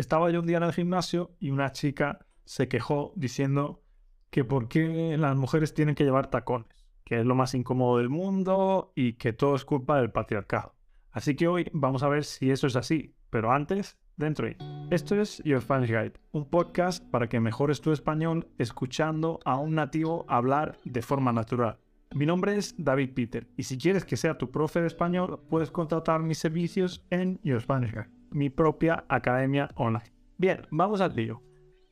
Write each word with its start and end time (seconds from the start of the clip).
Estaba 0.00 0.30
yo 0.30 0.40
un 0.40 0.46
día 0.46 0.56
en 0.56 0.62
el 0.62 0.72
gimnasio 0.72 1.36
y 1.40 1.50
una 1.50 1.72
chica 1.72 2.24
se 2.46 2.68
quejó 2.68 3.12
diciendo 3.16 3.82
que 4.30 4.46
por 4.46 4.66
qué 4.66 5.18
las 5.18 5.36
mujeres 5.36 5.74
tienen 5.74 5.94
que 5.94 6.04
llevar 6.04 6.30
tacones, 6.30 6.88
que 7.04 7.20
es 7.20 7.26
lo 7.26 7.34
más 7.34 7.52
incómodo 7.52 7.98
del 7.98 8.08
mundo 8.08 8.94
y 8.96 9.18
que 9.18 9.34
todo 9.34 9.54
es 9.54 9.66
culpa 9.66 9.98
del 10.00 10.10
patriarcado. 10.10 10.74
Así 11.10 11.36
que 11.36 11.48
hoy 11.48 11.68
vamos 11.74 12.02
a 12.02 12.08
ver 12.08 12.24
si 12.24 12.50
eso 12.50 12.66
es 12.66 12.76
así, 12.76 13.14
pero 13.28 13.52
antes, 13.52 13.98
dentro 14.16 14.48
y. 14.48 14.56
Esto 14.90 15.20
es 15.20 15.42
Your 15.44 15.60
Spanish 15.60 15.90
Guide, 15.90 16.14
un 16.32 16.48
podcast 16.48 17.04
para 17.10 17.28
que 17.28 17.38
mejores 17.38 17.82
tu 17.82 17.92
español 17.92 18.48
escuchando 18.56 19.38
a 19.44 19.58
un 19.58 19.74
nativo 19.74 20.24
hablar 20.30 20.78
de 20.86 21.02
forma 21.02 21.30
natural. 21.30 21.76
Mi 22.14 22.24
nombre 22.24 22.56
es 22.56 22.74
David 22.78 23.10
Peter 23.14 23.46
y 23.54 23.64
si 23.64 23.76
quieres 23.76 24.06
que 24.06 24.16
sea 24.16 24.38
tu 24.38 24.50
profe 24.50 24.80
de 24.80 24.86
español, 24.86 25.42
puedes 25.50 25.70
contratar 25.70 26.22
mis 26.22 26.38
servicios 26.38 27.04
en 27.10 27.38
Your 27.42 27.60
Spanish 27.60 27.92
Guide, 27.92 28.19
mi 28.30 28.50
propia 28.50 29.04
academia 29.08 29.68
online. 29.74 30.12
Bien, 30.38 30.66
vamos 30.70 31.00
al 31.00 31.14
lío. 31.14 31.42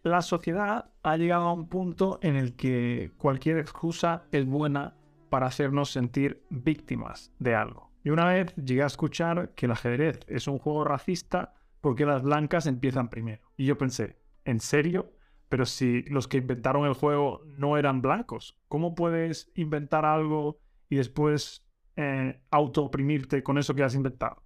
La 0.03 0.23
sociedad 0.23 0.91
ha 1.03 1.17
llegado 1.17 1.49
a 1.49 1.53
un 1.53 1.69
punto 1.69 2.19
en 2.23 2.37
el 2.37 2.57
que 2.57 3.13
cualquier 3.19 3.59
excusa 3.59 4.25
es 4.33 4.47
buena 4.47 4.97
para 5.29 5.47
hacernos 5.47 5.91
sentir 5.91 6.43
víctimas 6.49 7.33
de 7.39 7.55
algo. 7.55 7.93
Y 8.05 8.11
una 8.11 8.27
vez 8.27 8.55
llegué 8.57 8.83
a 8.83 8.87
escuchar 8.87 9.53
que 9.55 9.67
el 9.67 9.73
ajedrez 9.73 10.21
es 10.29 10.49
un 10.49 10.59
juego 10.59 10.85
racista 10.85 11.55
porque 11.81 12.07
las 12.07 12.23
blancas 12.23 12.67
empiezan 12.67 13.11
primero. 13.11 13.43
Y 13.57 13.67
yo 13.67 13.77
pensé, 13.77 14.19
¿en 14.45 14.61
serio? 14.61 15.13
Pero 15.49 15.67
si 15.67 16.03
los 16.05 16.29
que 16.29 16.39
inventaron 16.39 16.87
el 16.87 16.95
juego 16.95 17.43
no 17.47 17.77
eran 17.77 18.03
blancos, 18.03 18.59
¿cómo 18.69 18.95
puedes 18.95 19.51
inventar 19.55 20.05
algo 20.05 20.61
y 20.89 20.97
después 20.97 21.67
eh, 21.97 22.41
auto-oprimirte 22.51 23.43
con 23.43 23.59
eso 23.59 23.75
que 23.75 23.83
has 23.83 23.95
inventado? 23.95 24.43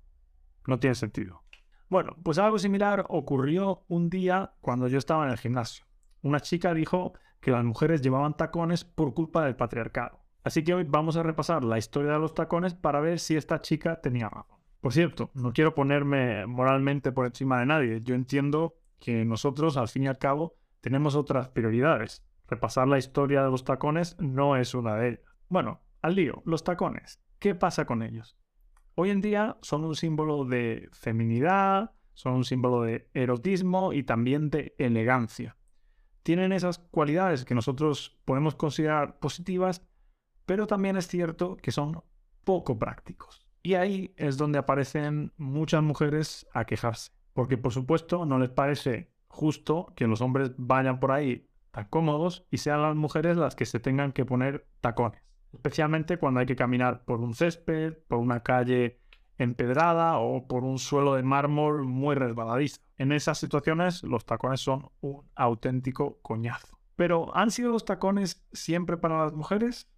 No 0.67 0.79
tiene 0.79 0.95
sentido. 0.95 1.43
Bueno, 1.93 2.17
pues 2.23 2.39
algo 2.39 2.59
similar 2.59 3.05
ocurrió 3.11 3.85
un 3.87 4.09
día 4.09 4.55
cuando 4.63 4.89
yo 4.89 4.97
estaba 4.97 5.27
en 5.27 5.31
el 5.31 5.37
gimnasio. 5.37 5.85
Una 6.23 6.41
chica 6.41 6.73
dijo 6.73 7.13
que 7.39 7.51
las 7.51 7.63
mujeres 7.65 8.01
llevaban 8.01 8.35
tacones 8.35 8.83
por 8.83 9.13
culpa 9.13 9.45
del 9.45 9.57
patriarcado. 9.57 10.25
Así 10.43 10.65
que 10.65 10.73
hoy 10.73 10.85
vamos 10.89 11.19
a 11.19 11.23
repasar 11.23 11.65
la 11.65 11.77
historia 11.77 12.13
de 12.13 12.19
los 12.19 12.33
tacones 12.33 12.73
para 12.73 13.03
ver 13.03 13.19
si 13.19 13.37
esta 13.37 13.61
chica 13.61 14.01
tenía 14.01 14.31
razón. 14.31 14.57
Por 14.81 14.95
cierto, 14.95 15.33
no 15.35 15.53
quiero 15.53 15.75
ponerme 15.75 16.47
moralmente 16.47 17.13
por 17.13 17.27
encima 17.27 17.61
de 17.61 17.67
nadie. 17.67 18.01
Yo 18.03 18.15
entiendo 18.15 18.79
que 18.99 19.27
nosotros, 19.27 19.77
al 19.77 19.89
fin 19.89 20.05
y 20.05 20.09
al 20.09 20.17
cabo, 20.17 20.57
tenemos 20.81 21.15
otras 21.15 21.51
prioridades. 21.51 22.25
Repasar 22.49 22.89
la 22.89 22.97
historia 22.97 23.45
de 23.45 23.51
los 23.51 23.65
tacones 23.65 24.17
no 24.19 24.57
es 24.57 24.75
una 24.75 24.97
de 24.97 25.09
ellas. 25.09 25.21
Bueno, 25.51 25.83
al 26.01 26.15
lío, 26.15 26.43
los 26.47 26.65
tacones. 26.65 27.21
¿Qué 27.39 27.55
pasa 27.55 27.85
con 27.85 28.03
ellos? 28.03 28.35
Hoy 28.95 29.09
en 29.09 29.23
día 29.23 29.57
son 29.63 29.85
un 29.85 29.97
símbolo 29.97 30.45
de 30.45 30.91
feminidad, 30.93 31.93
son 32.13 32.35
un 32.35 32.45
símbolo 32.45 32.83
de 32.83 33.09
erotismo 33.15 33.95
y 33.95 34.03
también 34.03 34.51
de 34.51 34.75
elegancia. 34.77 35.57
Tienen 36.23 36.53
esas 36.53 36.79
cualidades 36.79 37.47
que 37.47 37.55
nosotros 37.55 38.21
podemos 38.27 38.55
considerar 38.55 39.19
positivas, 39.19 39.83
pero 40.45 40.67
también 40.67 40.99
es 40.99 41.09
cierto 41.09 41.57
que 41.57 41.73
son 41.73 42.03
poco 42.45 42.79
prácticos. 42.79 43.47
Y 43.63 43.75
ahí 43.75 44.13
es 44.19 44.37
donde 44.37 44.59
aparecen 44.59 45.33
muchas 45.39 45.83
mujeres 45.83 46.47
a 46.53 46.67
quejarse, 46.67 47.13
porque 47.33 47.57
por 47.57 47.73
supuesto 47.73 48.27
no 48.27 48.39
les 48.39 48.51
parece 48.51 49.11
justo 49.29 49.93
que 49.97 50.07
los 50.07 50.21
hombres 50.21 50.53
vayan 50.59 51.01
por 51.01 51.13
ahí 51.13 51.49
tan 51.71 51.87
cómodos 51.87 52.47
y 52.51 52.59
sean 52.59 52.83
las 52.83 52.95
mujeres 52.95 53.39
las 53.39 53.57
que 53.57 53.65
se 53.65 53.81
tengan 53.81 54.13
que 54.13 54.27
poner 54.27 54.67
tacones. 54.83 55.23
Especialmente 55.53 56.19
cuando 56.19 56.41
hay 56.41 56.47
que 56.47 56.57
caminar 56.57 57.05
por 57.05 57.21
un 57.21 57.35
césped, 57.35 57.95
por 58.09 58.19
una 58.19 58.43
calle 58.43 59.01
empedrada 59.39 60.19
o 60.19 60.47
por 60.47 60.65
un 60.65 60.79
suelo 60.79 61.15
de 61.15 61.23
mármol 61.23 61.85
muy 61.85 62.15
resbaladizo. 62.15 62.81
En 62.97 63.13
esas 63.13 63.39
situaciones 63.39 64.03
los 64.03 64.25
tacones 64.25 64.61
son 64.61 64.91
un 65.01 65.29
auténtico 65.35 66.19
coñazo. 66.23 66.79
Pero 66.97 67.35
¿han 67.37 67.51
sido 67.51 67.73
los 67.73 67.85
tacones 67.85 68.47
siempre 68.53 68.97
para 68.97 69.25
las 69.25 69.33
mujeres? 69.33 69.91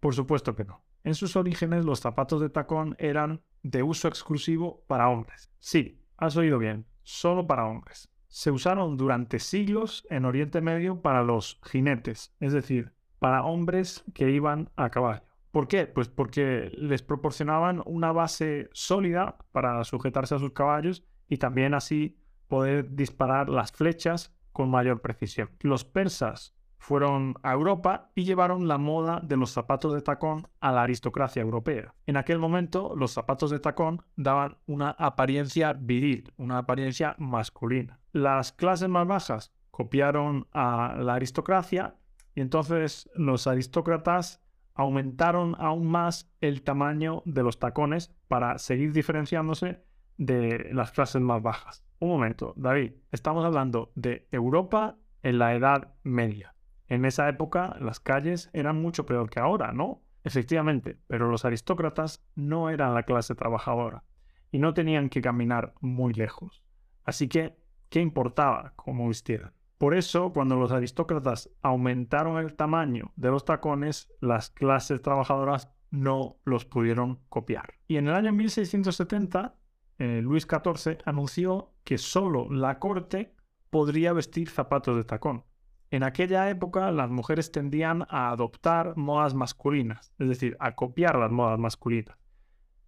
Por 0.00 0.14
supuesto 0.14 0.54
que 0.54 0.64
no. 0.64 0.84
En 1.04 1.14
sus 1.14 1.36
orígenes 1.36 1.84
los 1.84 2.00
zapatos 2.00 2.40
de 2.40 2.50
tacón 2.50 2.96
eran 2.98 3.42
de 3.62 3.82
uso 3.82 4.08
exclusivo 4.08 4.84
para 4.86 5.08
hombres. 5.08 5.50
Sí, 5.58 6.02
has 6.16 6.36
oído 6.36 6.58
bien, 6.58 6.86
solo 7.02 7.46
para 7.46 7.66
hombres 7.66 8.10
se 8.36 8.50
usaron 8.50 8.98
durante 8.98 9.38
siglos 9.38 10.06
en 10.10 10.26
Oriente 10.26 10.60
Medio 10.60 11.00
para 11.00 11.22
los 11.22 11.58
jinetes, 11.64 12.34
es 12.38 12.52
decir, 12.52 12.92
para 13.26 13.42
hombres 13.42 14.04
que 14.14 14.30
iban 14.30 14.70
a 14.76 14.88
caballo. 14.88 15.24
¿Por 15.50 15.66
qué? 15.66 15.88
Pues 15.88 16.06
porque 16.06 16.70
les 16.78 17.02
proporcionaban 17.02 17.82
una 17.84 18.12
base 18.12 18.70
sólida 18.72 19.36
para 19.50 19.82
sujetarse 19.82 20.36
a 20.36 20.38
sus 20.38 20.52
caballos 20.52 21.02
y 21.28 21.38
también 21.38 21.74
así 21.74 22.20
poder 22.46 22.94
disparar 22.94 23.48
las 23.48 23.72
flechas 23.72 24.32
con 24.52 24.70
mayor 24.70 25.00
precisión. 25.00 25.50
Los 25.58 25.84
persas 25.84 26.54
fueron 26.78 27.34
a 27.42 27.52
Europa 27.52 28.12
y 28.14 28.22
llevaron 28.22 28.68
la 28.68 28.78
moda 28.78 29.20
de 29.20 29.36
los 29.36 29.50
zapatos 29.50 29.92
de 29.92 30.02
tacón 30.02 30.46
a 30.60 30.70
la 30.70 30.82
aristocracia 30.82 31.42
europea. 31.42 31.96
En 32.06 32.16
aquel 32.16 32.38
momento 32.38 32.94
los 32.94 33.10
zapatos 33.10 33.50
de 33.50 33.58
tacón 33.58 34.02
daban 34.14 34.56
una 34.66 34.90
apariencia 34.90 35.72
viril, 35.72 36.32
una 36.36 36.58
apariencia 36.58 37.16
masculina. 37.18 37.98
Las 38.12 38.52
clases 38.52 38.88
más 38.88 39.08
bajas 39.08 39.52
copiaron 39.72 40.46
a 40.52 40.94
la 40.96 41.14
aristocracia 41.14 41.96
y 42.36 42.42
entonces 42.42 43.10
los 43.14 43.46
aristócratas 43.46 44.44
aumentaron 44.74 45.56
aún 45.58 45.86
más 45.86 46.30
el 46.42 46.62
tamaño 46.62 47.22
de 47.24 47.42
los 47.42 47.58
tacones 47.58 48.14
para 48.28 48.58
seguir 48.58 48.92
diferenciándose 48.92 49.82
de 50.18 50.68
las 50.72 50.92
clases 50.92 51.22
más 51.22 51.42
bajas. 51.42 51.82
Un 51.98 52.10
momento, 52.10 52.52
David, 52.56 52.92
estamos 53.10 53.42
hablando 53.42 53.90
de 53.94 54.28
Europa 54.30 54.98
en 55.22 55.38
la 55.38 55.54
Edad 55.54 55.94
Media. 56.02 56.54
En 56.88 57.06
esa 57.06 57.26
época 57.26 57.74
las 57.80 58.00
calles 58.00 58.50
eran 58.52 58.82
mucho 58.82 59.06
peor 59.06 59.30
que 59.30 59.40
ahora, 59.40 59.72
¿no? 59.72 60.02
Efectivamente, 60.22 60.98
pero 61.06 61.30
los 61.30 61.46
aristócratas 61.46 62.22
no 62.34 62.68
eran 62.68 62.92
la 62.92 63.04
clase 63.04 63.34
trabajadora 63.34 64.04
y 64.52 64.58
no 64.58 64.74
tenían 64.74 65.08
que 65.08 65.22
caminar 65.22 65.72
muy 65.80 66.12
lejos. 66.12 66.62
Así 67.02 67.28
que, 67.28 67.56
¿qué 67.88 68.00
importaba 68.00 68.74
cómo 68.76 69.08
vistieran? 69.08 69.55
Por 69.78 69.94
eso, 69.94 70.32
cuando 70.32 70.56
los 70.56 70.72
aristócratas 70.72 71.50
aumentaron 71.62 72.38
el 72.38 72.54
tamaño 72.54 73.12
de 73.16 73.30
los 73.30 73.44
tacones, 73.44 74.10
las 74.20 74.50
clases 74.50 75.02
trabajadoras 75.02 75.70
no 75.90 76.36
los 76.44 76.64
pudieron 76.64 77.20
copiar. 77.28 77.74
Y 77.86 77.96
en 77.96 78.08
el 78.08 78.14
año 78.14 78.32
1670, 78.32 79.54
eh, 79.98 80.20
Luis 80.22 80.46
XIV 80.46 80.98
anunció 81.04 81.72
que 81.84 81.98
solo 81.98 82.50
la 82.50 82.78
corte 82.78 83.34
podría 83.70 84.12
vestir 84.12 84.48
zapatos 84.48 84.96
de 84.96 85.04
tacón. 85.04 85.44
En 85.90 86.02
aquella 86.02 86.50
época 86.50 86.90
las 86.90 87.10
mujeres 87.10 87.52
tendían 87.52 88.06
a 88.08 88.30
adoptar 88.30 88.96
modas 88.96 89.34
masculinas, 89.34 90.12
es 90.18 90.28
decir, 90.28 90.56
a 90.58 90.74
copiar 90.74 91.16
las 91.16 91.30
modas 91.30 91.58
masculinas. 91.58 92.18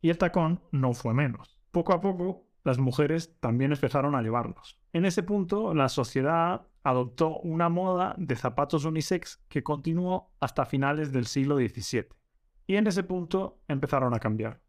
Y 0.01 0.11
el 0.11 0.19
tacón 0.19 0.61
no 0.73 0.95
fue 0.95 1.15
menos. 1.15 1.61
Poco 1.71 1.93
a 1.93 2.01
poco 2.01 2.45
las 2.65 2.79
mujeres 2.79 3.35
también 3.41 3.73
empezaron 3.73 4.15
a 4.15 4.23
llevarlos. 4.23 4.79
En 4.93 5.05
ese 5.05 5.23
punto 5.23 5.75
la 5.75 5.89
sociedad 5.89 6.67
adoptó 6.89 7.39
una 7.41 7.69
moda 7.69 8.15
de 8.17 8.35
zapatos 8.35 8.85
unisex 8.85 9.43
que 9.49 9.63
continuó 9.63 10.31
hasta 10.41 10.65
finales 10.65 11.13
del 11.13 11.27
siglo 11.27 11.57
XVII. 11.57 12.09
Y 12.67 12.77
en 12.77 12.87
ese 12.87 13.03
punto 13.03 13.61
empezaron 13.69 14.15
a 14.15 14.19
cambiar. 14.19 14.61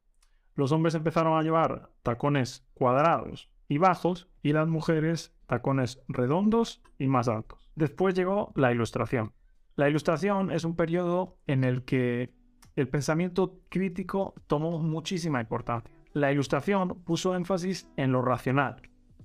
Los 0.56 0.72
hombres 0.72 0.96
empezaron 0.96 1.38
a 1.38 1.44
llevar 1.44 1.91
tacones 2.03 2.68
cuadrados 2.74 3.50
y 3.69 3.78
bajos 3.78 4.30
y 4.41 4.52
las 4.52 4.68
mujeres 4.68 5.34
tacones 5.47 6.02
redondos 6.07 6.81
y 6.97 7.07
más 7.07 7.30
altos. 7.30 7.72
Después 7.75 8.16
llegó 8.16 8.51
la 8.56 8.72
ilustración. 8.72 9.34
La 9.75 9.90
ilustración 9.90 10.51
es 10.51 10.66
un 10.66 10.75
periodo 10.75 11.38
en 11.47 11.63
el 11.63 11.86
que 11.86 12.34
el 12.75 12.90
pensamiento 12.90 13.62
crítico 13.69 14.34
tomó 14.47 14.80
muchísima 14.80 15.40
importancia. 15.40 15.94
La 16.12 16.31
ilustración 16.31 17.01
puso 17.06 17.36
énfasis 17.36 17.90
en 17.96 18.12
lo 18.12 18.22
racional. 18.22 18.81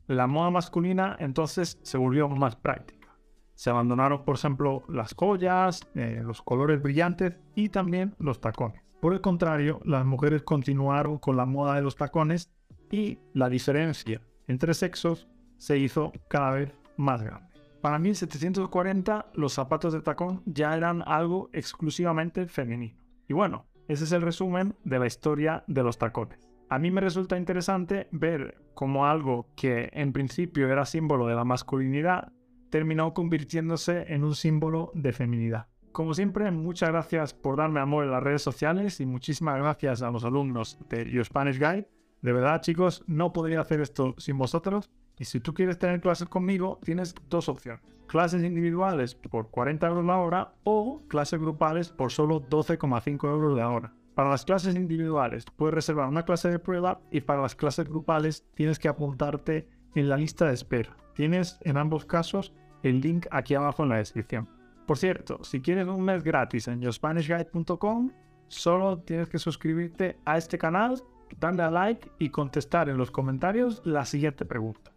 La 0.07 0.27
moda 0.27 0.51
masculina 0.51 1.17
entonces 1.19 1.79
se 1.83 1.97
volvió 1.97 2.29
más 2.29 2.57
práctica. 2.57 3.17
Se 3.55 3.71
abandonaron, 3.71 4.25
por 4.25 4.37
ejemplo, 4.37 4.83
las 4.89 5.15
joyas, 5.15 5.81
eh, 5.95 6.21
los 6.23 6.43
colores 6.43 6.83
brillantes 6.83 7.39
y 7.55 7.71
también 7.71 8.15
los 8.19 8.41
tacones. 8.41 8.83
Por 9.01 9.15
el 9.15 9.21
contrario, 9.21 9.81
las 9.85 10.05
mujeres 10.05 10.43
continuaron 10.43 11.19
con 11.19 11.37
la 11.37 11.47
moda 11.47 11.77
de 11.77 11.83
los 11.83 11.97
tacones 11.97 12.53
y 12.91 13.19
la 13.33 13.49
diferencia 13.49 14.21
entre 14.47 14.75
sexos 14.75 15.29
se 15.57 15.79
hizo 15.79 16.13
cada 16.29 16.51
vez 16.51 16.73
más 16.97 17.23
grande. 17.23 17.49
Para 17.81 17.99
1740 17.99 19.31
los 19.35 19.53
zapatos 19.53 19.93
de 19.93 20.01
tacón 20.01 20.43
ya 20.47 20.77
eran 20.77 21.03
algo 21.07 21.51
exclusivamente 21.53 22.47
femenino. 22.47 22.99
Y 23.29 23.33
bueno, 23.33 23.67
ese 23.89 24.05
es 24.05 24.13
el 24.13 24.23
resumen 24.23 24.75
de 24.85 24.99
la 24.99 25.07
historia 25.07 25.65
de 25.67 25.83
los 25.83 25.99
tacones. 25.99 26.39
A 26.69 26.79
mí 26.79 26.91
me 26.91 27.01
resulta 27.01 27.37
interesante 27.37 28.09
ver 28.11 28.59
cómo 28.75 29.07
algo 29.07 29.47
que 29.57 29.91
en 29.93 30.13
principio 30.13 30.69
era 30.71 30.87
símbolo 30.87 31.27
de 31.27 31.35
la 31.35 31.45
masculinidad 31.45 32.33
terminó 32.71 33.15
convirtiéndose 33.15 34.13
en 34.13 34.25
un 34.25 34.35
símbolo 34.35 34.91
de 34.95 35.13
feminidad. 35.13 35.69
Como 35.93 36.13
siempre, 36.13 36.51
muchas 36.51 36.89
gracias 36.89 37.35
por 37.35 37.57
darme 37.57 37.79
amor 37.79 38.05
en 38.05 38.11
las 38.11 38.23
redes 38.23 38.43
sociales 38.43 38.99
y 38.99 39.07
muchísimas 39.07 39.59
gracias 39.59 40.03
a 40.03 40.11
los 40.11 40.25
alumnos 40.25 40.77
de 40.89 41.09
Your 41.09 41.25
Spanish 41.25 41.59
Guide. 41.59 41.89
De 42.21 42.33
verdad, 42.33 42.61
chicos, 42.63 43.05
no 43.07 43.33
podría 43.33 43.61
hacer 43.61 43.81
esto 43.81 44.17
sin 44.19 44.39
vosotros 44.39 44.91
Y 45.21 45.27
si 45.27 45.39
tú 45.39 45.55
quieres 45.55 45.79
tener 45.79 46.01
clases 46.01 46.29
conmigo, 46.29 46.81
tienes 46.83 47.15
dos 47.29 47.49
opciones. 47.49 47.85
Clases 48.09 48.43
individuales 48.43 49.15
por 49.15 49.51
40 49.51 49.87
euros 49.87 50.05
la 50.05 50.17
hora 50.17 50.55
o 50.65 51.03
clases 51.07 51.39
grupales 51.39 51.91
por 51.91 52.11
solo 52.11 52.41
12,5 52.41 53.29
euros 53.29 53.57
la 53.57 53.71
hora. 53.71 53.93
Para 54.15 54.31
las 54.31 54.45
clases 54.45 54.77
individuales 54.77 55.45
puedes 55.57 55.75
reservar 55.75 56.09
una 56.09 56.25
clase 56.25 56.49
de 56.49 56.61
prueba 56.61 57.01
y 57.11 57.21
para 57.21 57.43
las 57.43 57.57
clases 57.57 57.89
grupales 57.89 58.47
tienes 58.55 58.79
que 58.79 58.89
apuntarte 58.89 59.69
en 59.95 60.09
la 60.09 60.17
lista 60.17 60.47
de 60.47 60.55
espera. 60.55 60.97
Tienes 61.15 61.59
en 61.63 61.77
ambos 61.77 62.05
casos 62.05 62.53
el 62.85 63.01
link 63.01 63.27
aquí 63.31 63.55
abajo 63.55 63.83
en 63.83 63.89
la 63.89 63.97
descripción. 63.97 64.49
Por 64.87 64.99
cierto, 64.99 65.43
si 65.43 65.61
quieres 65.61 65.89
un 65.89 66.03
mes 66.03 66.23
gratis 66.23 66.69
en 66.69 66.81
yourspanishguide.com, 66.81 68.11
solo 68.49 68.99
tienes 68.99 69.29
que 69.29 69.39
suscribirte 69.39 70.19
a 70.25 70.37
este 70.37 70.59
canal, 70.59 71.03
darle 71.41 71.63
a 71.63 71.71
like 71.71 72.11
y 72.19 72.29
contestar 72.29 72.89
en 72.89 72.99
los 72.99 73.11
comentarios 73.11 73.83
la 73.85 74.05
siguiente 74.05 74.45
pregunta. 74.45 74.93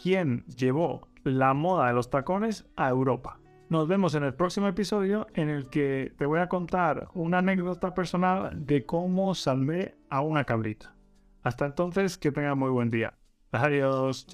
¿Quién 0.00 0.44
llevó 0.46 1.08
la 1.24 1.52
moda 1.52 1.88
de 1.88 1.94
los 1.94 2.08
tacones 2.08 2.64
a 2.76 2.88
Europa? 2.88 3.40
Nos 3.68 3.86
vemos 3.86 4.14
en 4.14 4.22
el 4.24 4.32
próximo 4.32 4.66
episodio 4.66 5.26
en 5.34 5.50
el 5.50 5.68
que 5.68 6.14
te 6.16 6.24
voy 6.24 6.40
a 6.40 6.48
contar 6.48 7.08
una 7.12 7.38
anécdota 7.38 7.92
personal 7.92 8.66
de 8.66 8.86
cómo 8.86 9.34
salvé 9.34 9.98
a 10.08 10.22
una 10.22 10.44
cabrita. 10.44 10.94
Hasta 11.42 11.66
entonces, 11.66 12.16
que 12.16 12.32
tenga 12.32 12.54
muy 12.54 12.70
buen 12.70 12.90
día. 12.90 13.14
Adiós. 13.52 14.26